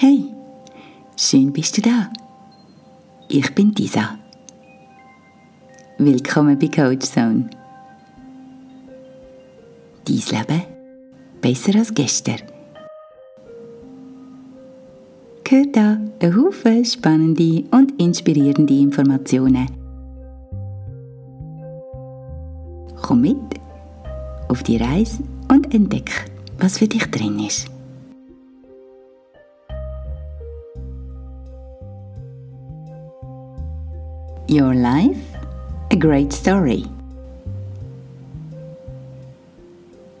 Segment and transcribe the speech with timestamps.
[0.00, 0.32] Hey,
[1.16, 2.08] schön bist du da.
[3.28, 4.16] Ich bin Disa.
[5.98, 7.50] Willkommen bei Coach Zone.
[10.06, 10.62] Dies Leben
[11.40, 12.42] besser als gestern.
[15.48, 19.66] Hört da ein Haufen spannende und inspirierende Informationen.
[23.02, 23.36] Komm mit
[24.46, 26.30] auf die Reise und entdeck,
[26.60, 27.66] was für dich drin ist.
[34.50, 35.20] Your Life,
[35.90, 36.86] a Great Story.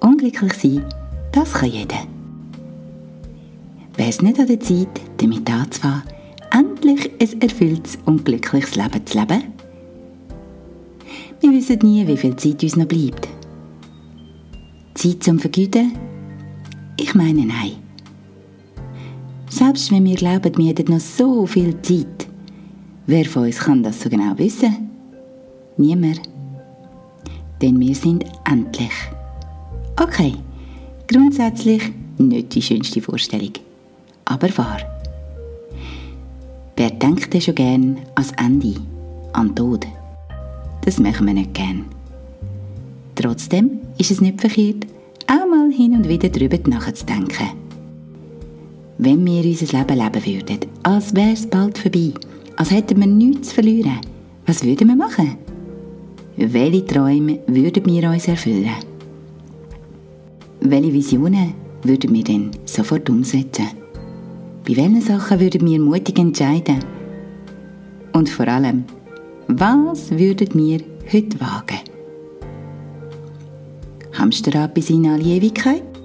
[0.00, 0.84] Unglücklich sein,
[1.30, 2.08] das kann jeder.
[3.94, 6.02] Wäre es nicht an der Zeit, damit anzufangen,
[6.50, 9.44] endlich ein erfülltes und glückliches Leben zu leben?
[11.40, 13.28] Wir wissen nie, wie viel Zeit uns noch bleibt.
[14.94, 15.92] Zeit zum Vergüten?
[16.98, 17.76] Ich meine nein.
[19.48, 22.25] Selbst wenn wir glauben, wir hätten noch so viel Zeit,
[23.08, 24.90] Wer von uns kann das so genau wissen?
[25.76, 26.22] Niemand.
[27.62, 28.90] Denn wir sind endlich.
[30.02, 30.34] Okay,
[31.06, 33.52] grundsätzlich nicht die schönste Vorstellung,
[34.24, 34.80] aber wahr.
[36.76, 38.74] Wer denkt denn schon gern ans Ende,
[39.32, 39.86] an den Tod?
[40.84, 41.84] Das machen wir nicht gern.
[43.14, 44.84] Trotzdem ist es nicht verkehrt,
[45.28, 47.50] auch mal hin und wieder darüber nachzudenken.
[48.98, 52.12] Wenn wir unser Leben leben würden, als wäre es bald vorbei,
[52.56, 54.00] als hätten wir nichts zu verlieren.
[54.46, 55.36] Was würden wir machen?
[56.36, 58.76] Welche Träume würden wir uns erfüllen?
[60.60, 63.68] Welche Visionen würden wir denn sofort umsetzen?
[64.66, 66.78] Bei welchen Sachen würden wir mutig entscheiden?
[68.12, 68.84] Und vor allem,
[69.48, 70.80] was würden wir
[71.12, 71.80] heute wagen?
[74.14, 75.95] Hamsterrad bis in alle Ewigkeit?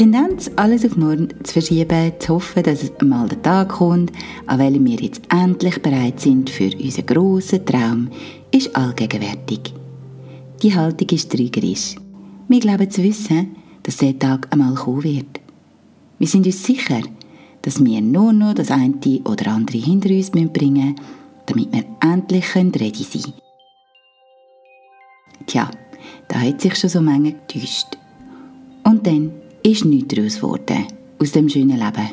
[0.00, 4.10] Tendenz, alles auf morgen zu verschieben, zu hoffen, dass mal der Tag kommt,
[4.46, 8.08] an welchem wir jetzt endlich bereit sind für unseren grossen Traum,
[8.50, 9.74] ist allgegenwärtig.
[10.62, 11.96] Die Haltung ist trügerisch.
[12.48, 15.38] Wir glauben zu wissen, dass der Tag einmal kommen wird.
[16.18, 17.02] Wir sind uns sicher,
[17.60, 18.94] dass wir nur noch das eine
[19.26, 21.00] oder andere hinter uns bringen müssen,
[21.44, 23.34] damit wir endlich ready sein können.
[25.44, 25.70] Tja,
[26.28, 27.98] da hat sich schon so Menge getäuscht.
[28.82, 30.86] Und dann ist nichts daraus geworden,
[31.18, 32.10] aus dem schönen Leben,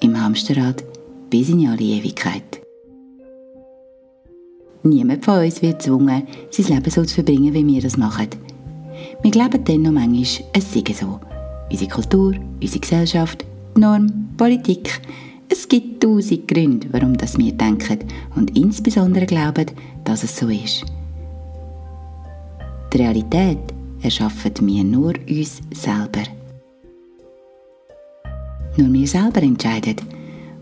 [0.00, 0.84] im Hamsterrad
[1.30, 2.60] bis in alle Ewigkeit.
[4.82, 8.28] Niemand von uns wird gezwungen, sein Leben so zu verbringen, wie wir das machen.
[9.22, 11.20] Wir glauben dann noch manchmal, es sei so.
[11.70, 15.00] Unsere Kultur, unsere Gesellschaft, die Norm, Politik.
[15.48, 18.00] Es gibt tausend Gründe, warum das wir denken
[18.36, 19.66] und insbesondere glauben,
[20.04, 20.84] dass es so ist.
[22.92, 23.58] Die Realität
[24.02, 26.24] erschaffen wir nur uns selber.
[28.76, 29.96] Nur wir selber entscheiden,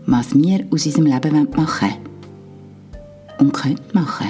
[0.05, 2.13] was wir aus unserem Leben machen wollen
[3.39, 4.29] und können machen.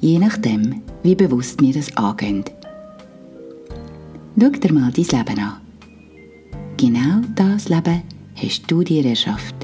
[0.00, 2.44] Je nachdem, wie bewusst wir das angehen.
[4.38, 5.60] Schau dir mal dein Leben an.
[6.76, 8.02] Genau das Leben
[8.34, 9.54] hast du dir erschafft.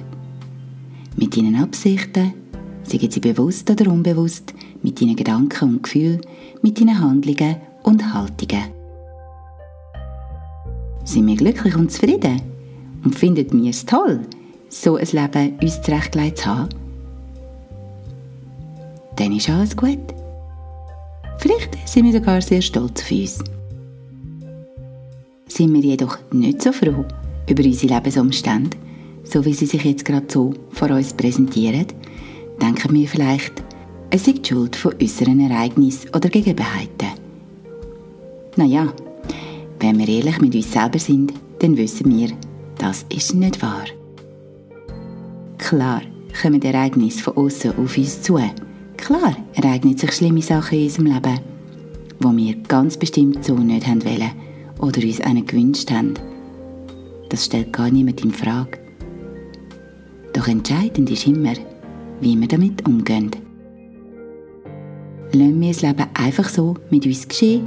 [1.17, 2.35] Mit deinen Absichten,
[2.85, 6.21] seien sie bewusst oder unbewusst, mit deinen Gedanken und Gefühlen,
[6.63, 8.80] mit deinen Handlungen und Haltungen.
[11.11, 12.41] Sind wir glücklich und zufrieden?
[13.05, 14.21] Und finden wir es toll,
[14.69, 16.69] so ein Leben uns zurechtgelegt zu haben?
[19.17, 19.99] Dann ist alles gut.
[21.39, 23.43] Vielleicht sind wir sogar sehr stolz auf uns.
[25.49, 27.05] Sind wir jedoch nicht so froh
[27.49, 28.77] über unsere Lebensumstände,
[29.25, 31.87] so wie sie sich jetzt gerade so vor uns präsentieren,
[32.63, 33.65] denken wir vielleicht,
[34.11, 37.19] es ist die Schuld von äußeren Ereignissen oder Gegebenheiten.
[38.55, 38.93] Naja,
[39.81, 42.31] wenn wir ehrlich mit uns selber sind, dann wissen wir,
[42.79, 43.85] das ist nicht wahr.
[45.59, 46.03] Klar
[46.41, 48.39] kommen Ereignisse von außen auf uns zu.
[48.97, 51.41] Klar ereignen sich schlimme Sachen in unserem Leben,
[52.21, 54.31] wo wir ganz bestimmt so nicht haben wollen
[54.79, 56.15] oder uns einen gewünscht haben.
[57.29, 58.79] Das stellt gar niemand in Frage.
[60.33, 61.55] Doch entscheidend ist immer,
[62.21, 63.31] wie wir damit umgehen.
[65.33, 67.67] Lassen wir das Leben einfach so mit uns geschehen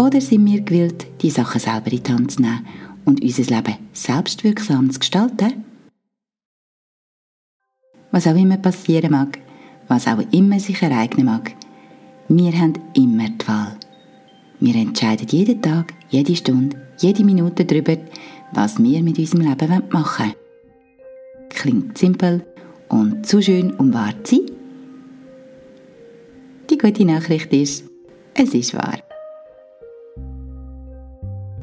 [0.00, 2.66] oder sind wir gewillt, die Sachen selber in die Hand zu nehmen
[3.04, 5.64] und unser Leben selbstwirksam zu gestalten?
[8.10, 9.38] Was auch immer passieren mag,
[9.88, 11.52] was auch immer sich ereignen mag,
[12.28, 13.76] wir haben immer die Wahl.
[14.58, 17.96] Wir entscheiden jeden Tag, jede Stunde, jede Minute darüber,
[18.52, 20.34] was wir mit unserem Leben machen wollen.
[21.50, 22.44] Klingt simpel
[22.88, 24.46] und zu schön, um wahr zu sein?
[26.70, 27.84] Die gute Nachricht ist,
[28.34, 29.09] es ist wahr.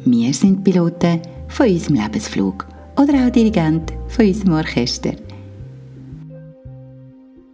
[0.06, 2.66] Wir sind Piloten von unserem Lebensflug
[2.96, 5.14] oder auch Dirigent von unserem Orchester.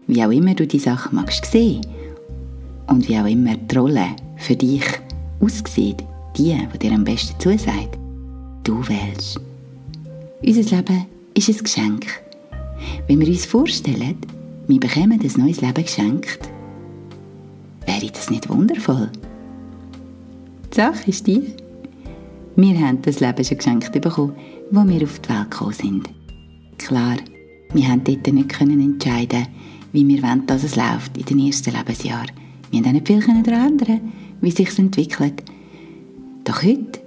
[0.07, 1.81] Wie auch immer du die Sache magst sehen
[2.87, 4.07] und wie auch immer die Rolle
[4.37, 4.83] für dich
[5.39, 6.03] aussieht,
[6.37, 7.97] die, die dir am besten zusagt,
[8.63, 9.39] du wählst.
[10.45, 12.05] Unser Leben ist ein Geschenk.
[13.07, 14.17] Wenn wir uns vorstellen,
[14.67, 16.49] wir bekommen ein neues Leben geschenkt,
[17.85, 19.09] wäre das nicht wundervoll?
[20.71, 21.53] Die Sache ist die,
[22.55, 24.35] wir haben das Leben schon geschenkt bekommen,
[24.71, 26.09] wo wir auf die Welt gekommen sind.
[26.77, 27.17] Klar,
[27.73, 29.47] wir haben dort nicht entscheiden
[29.93, 32.31] wie wir wollen, dass es läuft in den ersten Lebensjahren.
[32.71, 34.01] Wir haben auch nicht viel daran ändern,
[34.41, 35.43] wie es sich entwickelt.
[36.43, 36.99] Doch heute,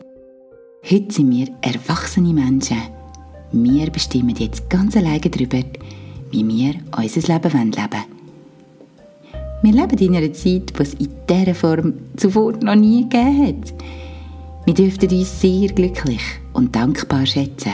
[0.88, 2.78] heute sind wir erwachsene Menschen.
[3.52, 5.62] Wir bestimmen jetzt ganz alleine darüber,
[6.30, 8.04] wie wir unser Leben leben wollen.
[9.62, 13.74] Wir leben in einer Zeit, die es in dieser Form zuvor noch nie gegeben hat.
[14.66, 16.22] Wir dürften uns sehr glücklich
[16.52, 17.70] und dankbar schätzen.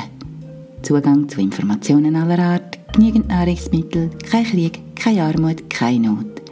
[0.82, 6.42] Zugang zu Informationen aller Art, genügend Nahrungsmittel, kein Krieg, keine Armut, keine Not.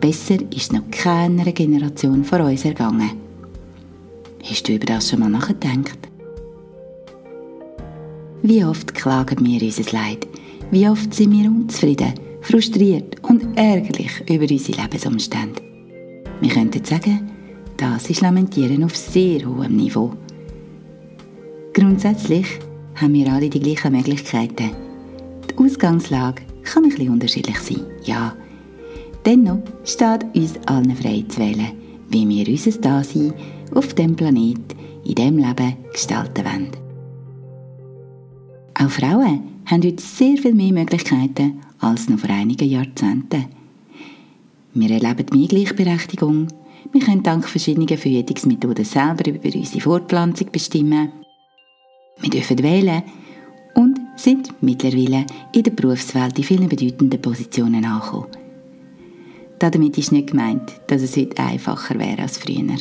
[0.00, 3.12] Besser ist noch keiner Generation vor uns ergangen.
[4.42, 5.98] Hast du über das schon mal nachgedacht?
[8.42, 10.26] Wie oft klagen wir unser Leid?
[10.72, 15.62] Wie oft sind wir unzufrieden, frustriert und ärgerlich über unsere Lebensumstände?
[16.40, 17.35] Wir könnten sagen,
[17.76, 20.12] das ist Lamentieren auf sehr hohem Niveau.
[21.74, 22.46] Grundsätzlich
[22.94, 24.70] haben wir alle die gleichen Möglichkeiten.
[25.50, 28.34] Die Ausgangslage kann ein bisschen unterschiedlich sein, ja.
[29.24, 31.72] Dennoch steht uns allen frei zu wählen,
[32.08, 33.34] wie wir unser Dasein
[33.74, 34.60] auf dem Planet,
[35.04, 36.70] in dem Leben gestalten wollen.
[38.74, 43.46] Auch Frauen haben heute sehr viel mehr Möglichkeiten als noch vor einigen Jahrzehnten.
[44.74, 46.48] Wir erleben mehr Gleichberechtigung,
[46.92, 51.12] wir können dank verschiedener Verhütungsmethoden selber über unsere Fortpflanzung bestimmen.
[52.20, 53.02] Wir dürfen wählen
[53.74, 58.30] und sind mittlerweile in der Berufswelt in vielen bedeutenden Positionen angekommen.
[59.58, 62.76] Damit ist nicht gemeint, dass es heute einfacher wäre als früher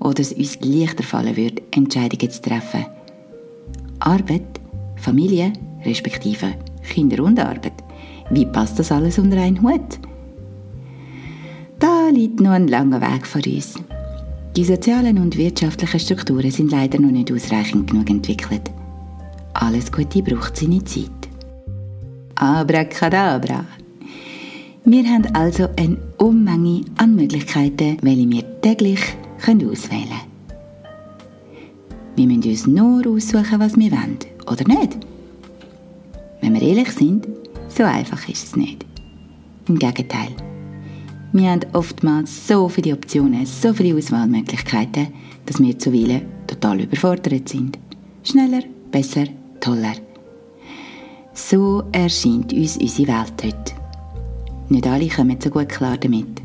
[0.00, 2.86] oder es uns leichter fallen würde, Entscheidungen zu treffen.
[4.00, 4.60] Arbeit,
[4.96, 5.52] Familie,
[5.84, 7.72] respektive Kinder und Arbeit.
[8.30, 9.98] Wie passt das alles unter einen Hut?
[11.82, 13.74] Da liegt noch ein langer Weg vor uns.
[14.54, 18.70] Die sozialen und wirtschaftlichen Strukturen sind leider noch nicht ausreichend genug entwickelt.
[19.54, 21.10] Alles Gute braucht seine Zeit.
[22.36, 23.64] Abracadabra!
[24.84, 29.00] Wir haben also eine Unmenge an Möglichkeiten, welche wir täglich
[29.40, 30.20] auswählen können.
[32.14, 34.98] Wir müssen uns nur aussuchen, was wir wollen, oder nicht?
[36.40, 37.26] Wenn wir ehrlich sind,
[37.66, 38.86] so einfach ist es nicht.
[39.66, 40.28] Im Gegenteil.
[41.34, 45.08] Wir haben oftmals so viele Optionen, so viele Auswahlmöglichkeiten,
[45.46, 47.78] dass wir zuweilen total überfordert sind.
[48.22, 49.24] Schneller, besser,
[49.58, 49.94] toller.
[51.32, 53.72] So erscheint uns unsere Welt heute.
[54.68, 56.42] Nicht alle kommen so gut klar damit.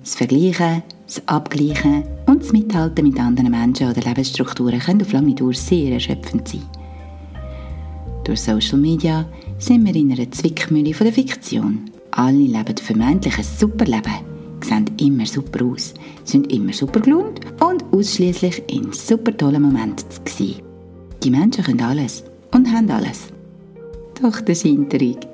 [0.00, 5.36] Das Vergleichen, das Abgleichen und das Mithalten mit anderen Menschen oder Lebensstrukturen können auf lange
[5.36, 6.62] Dauer sehr erschöpfend sein.
[8.24, 9.24] Durch Social Media
[9.58, 11.93] sind wir in einer Zwickmühle von der Fiktion.
[12.16, 14.14] Alle leben vermeintlich ein super Leben,
[14.62, 20.62] sehen immer super aus, sind immer super gelaunt und ausschließlich in super tollen Momenten sein.
[21.24, 22.22] Die Menschen können alles
[22.52, 23.32] und haben alles.
[24.22, 25.26] Doch der Schein trügt.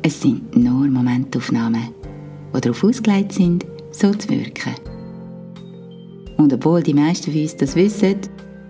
[0.00, 1.90] Es sind nur Momentaufnahmen,
[2.56, 4.74] die darauf ausgelegt sind, so zu wirken.
[6.38, 8.16] Und obwohl die meisten von uns das wissen,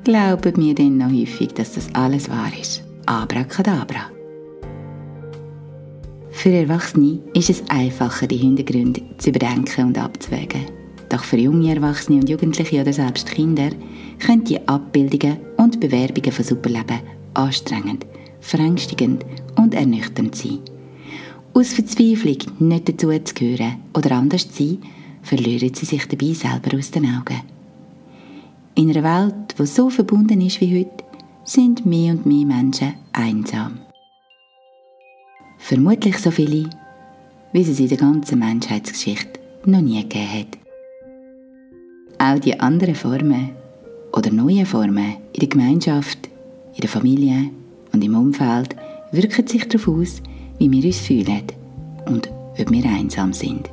[0.03, 2.83] glauben wir dann noch häufig, dass das alles wahr ist.
[3.07, 4.20] Abracadabra.
[6.43, 10.63] Für Erwachsene ist es einfacher, die Hintergründe zu überdenken und abzuwägen.
[11.11, 13.69] Doch für junge Erwachsene und Jugendliche oder selbst Kinder
[14.19, 17.01] können die Abbildungen und Bewerbungen von Superleben
[17.35, 18.07] anstrengend,
[18.41, 20.61] verängstigend und ernüchternd sein.
[21.53, 24.79] Aus Verzweiflung nicht dazu zu gehören oder anders zu sein,
[25.21, 27.43] verlieren sie sich dabei selber aus den Augen.
[28.77, 31.05] In einer Welt, die so verbunden ist wie heute,
[31.45, 33.90] sind mehr und mehr Menschen einsam.
[35.61, 36.69] Vermutlich so viele,
[37.53, 40.59] wie es in der ganzen Menschheitsgeschichte noch nie gegeben hat.
[42.19, 43.51] Auch die anderen Formen
[44.13, 46.29] oder neuen Formen in der Gemeinschaft,
[46.75, 47.51] in der Familie
[47.93, 48.75] und im Umfeld
[49.13, 50.23] wirken sich darauf aus,
[50.59, 51.43] wie wir uns fühlen
[52.07, 53.71] und ob wir einsam sind.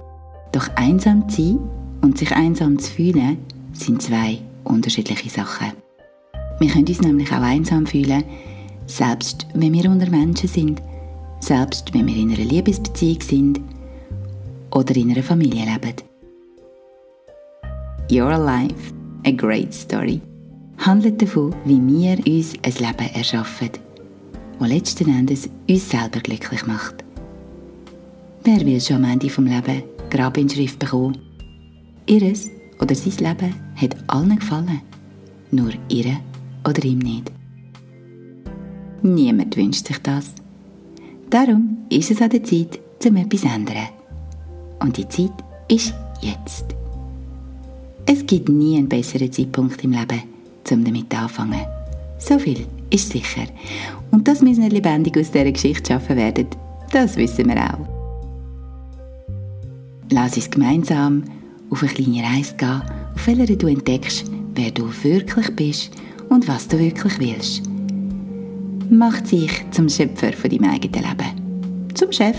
[0.51, 1.59] Doch einsam zu sein
[2.01, 3.37] und sich einsam zu fühlen,
[3.73, 5.71] sind zwei unterschiedliche Sachen.
[6.59, 8.23] Wir können uns nämlich auch einsam fühlen,
[8.85, 10.81] selbst wenn wir unter Menschen sind
[11.39, 13.61] selbst wenn wir in einer Liebesbeziehung sind
[14.71, 15.95] oder in einer Familie leben.
[18.09, 18.93] Your life,
[19.25, 20.21] a great story.
[20.77, 23.69] handelt davon, wie wir uns ein Leben erschaffen,
[24.59, 27.03] das letzten Endes uns selber glücklich macht.
[28.43, 31.17] Wer will schon am Ende vom Leben Grabinschrift bekommen?
[32.05, 34.81] Ihres oder sein Leben hat allen gefallen,
[35.51, 36.17] nur ihr
[36.65, 37.31] oder ihm nicht.
[39.01, 40.33] Niemand wünscht sich das.
[41.29, 43.89] Darum ist es an der Zeit, zum etwas zu ändern.
[44.79, 45.33] Und die Zeit
[45.67, 46.65] ist jetzt.
[48.05, 50.23] Es gibt nie einen besseren Zeitpunkt im Leben,
[50.71, 51.65] um damit anzufangen.
[52.17, 53.43] So viel ist sicher.
[54.11, 56.47] Und dass wir nicht lebendig aus dieser Geschichte schaffen werden,
[56.93, 57.85] das wissen wir auch.
[60.09, 61.25] Lass uns gemeinsam
[61.69, 62.81] auf eine kleine Reise gehen,
[63.13, 65.91] auf welcher du entdeckst, wer du wirklich bist
[66.29, 67.63] und was du wirklich willst.
[68.89, 71.89] Mach dich zum Schöpfer von deinem eigenen Leben.
[71.93, 72.37] Zum Chef,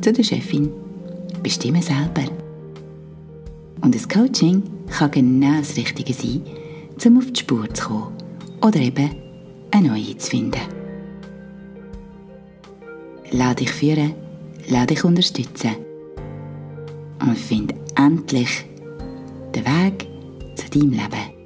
[0.00, 0.70] zu der Chefin.
[1.42, 2.32] Bestimme selber.
[3.82, 6.40] Und das Coaching kann genau das Richtige sein,
[7.04, 8.16] um auf die Spur zu kommen
[8.62, 9.10] oder eben
[9.70, 10.60] eine neue zu finden.
[13.32, 14.14] Lass dich führen,
[14.68, 15.76] lass dich unterstützen
[17.20, 18.64] und find endlich
[19.54, 20.08] den Weg
[20.54, 21.36] zu deinem Leben.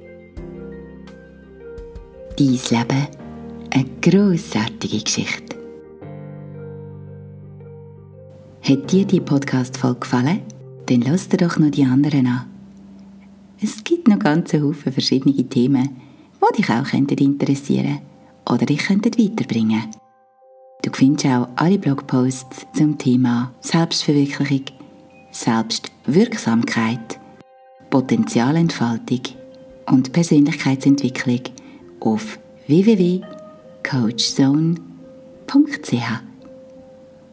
[2.37, 3.20] Dein Leben,
[3.71, 5.55] eine grossartige Geschichte.
[8.61, 10.41] Hat dir die Podcast-Folge gefallen?
[10.85, 12.45] Dann lass dir doch noch die anderen an.
[13.61, 15.89] Es gibt noch ganze Haufen verschiedene Themen,
[16.39, 17.99] die dich auch interessieren
[18.45, 19.89] oder dich weiterbringen
[20.81, 24.65] Du findest auch alle Blogposts zum Thema Selbstverwirklichung,
[25.29, 27.19] Selbstwirksamkeit,
[27.91, 29.21] Potenzialentfaltung
[29.85, 31.41] und Persönlichkeitsentwicklung
[31.99, 32.39] auf
[33.83, 34.81] www.coachzone.ch.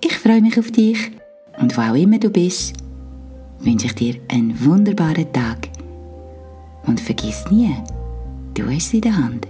[0.00, 1.10] Ich freue mich auf dich
[1.58, 2.74] und wo auch immer du bist,
[3.60, 5.68] wünsche ich dir einen wunderbaren Tag.
[6.86, 7.74] Und vergiss nie,
[8.54, 9.46] du hast sie in der Hand.